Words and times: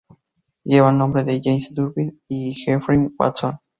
Lleva 0.63 0.89
el 0.89 0.97
nombre 0.97 1.23
de 1.23 1.39
James 1.43 1.75
Durbin 1.75 2.19
y 2.27 2.55
Geoffrey 2.55 3.07
Watson. 3.19 3.59